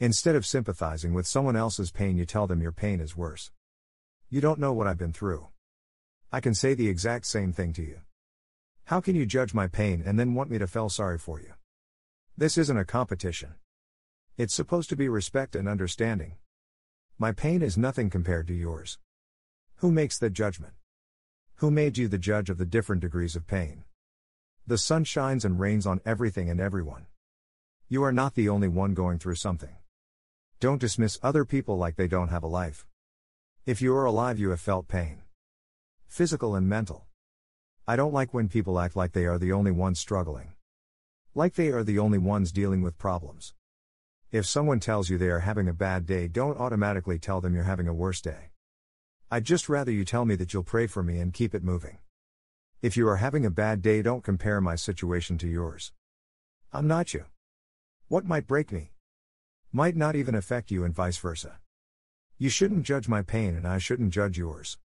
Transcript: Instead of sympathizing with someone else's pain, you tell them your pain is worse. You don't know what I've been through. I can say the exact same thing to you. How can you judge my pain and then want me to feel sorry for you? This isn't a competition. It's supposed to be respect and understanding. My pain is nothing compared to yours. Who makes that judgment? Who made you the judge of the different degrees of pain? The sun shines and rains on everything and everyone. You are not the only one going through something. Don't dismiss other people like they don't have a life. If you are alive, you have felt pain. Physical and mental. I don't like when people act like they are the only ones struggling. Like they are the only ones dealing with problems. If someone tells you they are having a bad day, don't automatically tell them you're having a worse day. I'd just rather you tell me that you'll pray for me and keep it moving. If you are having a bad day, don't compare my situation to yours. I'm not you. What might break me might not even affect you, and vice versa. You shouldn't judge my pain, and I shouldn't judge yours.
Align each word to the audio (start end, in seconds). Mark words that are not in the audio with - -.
Instead 0.00 0.34
of 0.34 0.44
sympathizing 0.44 1.14
with 1.14 1.26
someone 1.26 1.54
else's 1.54 1.92
pain, 1.92 2.16
you 2.16 2.26
tell 2.26 2.48
them 2.48 2.60
your 2.60 2.72
pain 2.72 3.00
is 3.00 3.16
worse. 3.16 3.52
You 4.28 4.40
don't 4.40 4.58
know 4.58 4.72
what 4.72 4.88
I've 4.88 4.98
been 4.98 5.12
through. 5.12 5.46
I 6.32 6.40
can 6.40 6.52
say 6.52 6.74
the 6.74 6.88
exact 6.88 7.26
same 7.26 7.52
thing 7.52 7.72
to 7.74 7.82
you. 7.82 8.00
How 8.86 9.00
can 9.00 9.14
you 9.14 9.24
judge 9.24 9.54
my 9.54 9.68
pain 9.68 10.02
and 10.04 10.18
then 10.18 10.34
want 10.34 10.50
me 10.50 10.58
to 10.58 10.66
feel 10.66 10.88
sorry 10.88 11.16
for 11.16 11.40
you? 11.40 11.54
This 12.36 12.58
isn't 12.58 12.76
a 12.76 12.84
competition. 12.84 13.54
It's 14.36 14.52
supposed 14.52 14.88
to 14.88 14.96
be 14.96 15.08
respect 15.08 15.54
and 15.54 15.68
understanding. 15.68 16.38
My 17.16 17.30
pain 17.30 17.62
is 17.62 17.78
nothing 17.78 18.10
compared 18.10 18.48
to 18.48 18.54
yours. 18.54 18.98
Who 19.76 19.92
makes 19.92 20.18
that 20.18 20.32
judgment? 20.32 20.72
Who 21.56 21.70
made 21.70 21.96
you 21.96 22.08
the 22.08 22.18
judge 22.18 22.50
of 22.50 22.58
the 22.58 22.66
different 22.66 23.00
degrees 23.00 23.36
of 23.36 23.46
pain? 23.46 23.84
The 24.66 24.76
sun 24.76 25.04
shines 25.04 25.44
and 25.44 25.60
rains 25.60 25.86
on 25.86 26.00
everything 26.04 26.50
and 26.50 26.60
everyone. 26.60 27.06
You 27.88 28.02
are 28.02 28.12
not 28.12 28.34
the 28.34 28.48
only 28.48 28.66
one 28.66 28.92
going 28.94 29.20
through 29.20 29.36
something. 29.36 29.76
Don't 30.64 30.80
dismiss 30.80 31.18
other 31.22 31.44
people 31.44 31.76
like 31.76 31.96
they 31.96 32.08
don't 32.08 32.30
have 32.30 32.42
a 32.42 32.46
life. 32.46 32.86
If 33.66 33.82
you 33.82 33.94
are 33.96 34.06
alive, 34.06 34.38
you 34.38 34.48
have 34.48 34.62
felt 34.62 34.88
pain. 34.88 35.20
Physical 36.06 36.54
and 36.54 36.66
mental. 36.66 37.04
I 37.86 37.96
don't 37.96 38.14
like 38.14 38.32
when 38.32 38.48
people 38.48 38.80
act 38.80 38.96
like 38.96 39.12
they 39.12 39.26
are 39.26 39.38
the 39.38 39.52
only 39.52 39.72
ones 39.72 39.98
struggling. 39.98 40.54
Like 41.34 41.52
they 41.52 41.68
are 41.68 41.84
the 41.84 41.98
only 41.98 42.16
ones 42.16 42.50
dealing 42.50 42.80
with 42.80 42.96
problems. 42.96 43.52
If 44.32 44.46
someone 44.46 44.80
tells 44.80 45.10
you 45.10 45.18
they 45.18 45.28
are 45.28 45.40
having 45.40 45.68
a 45.68 45.74
bad 45.74 46.06
day, 46.06 46.28
don't 46.28 46.58
automatically 46.58 47.18
tell 47.18 47.42
them 47.42 47.54
you're 47.54 47.64
having 47.64 47.86
a 47.86 47.92
worse 47.92 48.22
day. 48.22 48.48
I'd 49.30 49.44
just 49.44 49.68
rather 49.68 49.92
you 49.92 50.06
tell 50.06 50.24
me 50.24 50.34
that 50.36 50.54
you'll 50.54 50.62
pray 50.62 50.86
for 50.86 51.02
me 51.02 51.18
and 51.18 51.34
keep 51.34 51.54
it 51.54 51.62
moving. 51.62 51.98
If 52.80 52.96
you 52.96 53.06
are 53.10 53.16
having 53.16 53.44
a 53.44 53.50
bad 53.50 53.82
day, 53.82 54.00
don't 54.00 54.24
compare 54.24 54.62
my 54.62 54.76
situation 54.76 55.36
to 55.36 55.46
yours. 55.46 55.92
I'm 56.72 56.88
not 56.88 57.12
you. 57.12 57.26
What 58.08 58.24
might 58.24 58.46
break 58.46 58.72
me 58.72 58.93
might 59.76 59.96
not 59.96 60.14
even 60.14 60.36
affect 60.36 60.70
you, 60.70 60.84
and 60.84 60.94
vice 60.94 61.18
versa. 61.18 61.58
You 62.38 62.48
shouldn't 62.48 62.86
judge 62.86 63.08
my 63.08 63.22
pain, 63.22 63.56
and 63.56 63.66
I 63.66 63.78
shouldn't 63.78 64.14
judge 64.18 64.38
yours. 64.38 64.70